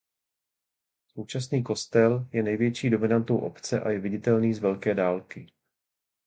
Současný 1.07 1.63
kostel 1.63 2.27
je 2.31 2.43
největší 2.43 2.89
dominantou 2.89 3.37
obce 3.37 3.81
a 3.81 3.89
je 3.89 3.99
viditelný 3.99 4.53
z 4.53 4.59
velké 4.59 4.95
dálky. 4.95 5.47